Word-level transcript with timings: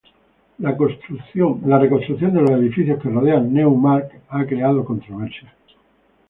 La 0.57 0.71
reconstrucción 0.71 2.33
de 2.33 2.41
los 2.41 2.49
edificios 2.49 2.99
que 3.03 3.07
rodean 3.07 3.53
Neumarkt 3.53 4.15
ha 4.29 4.43
creado 4.47 4.83
controversia. 4.83 5.53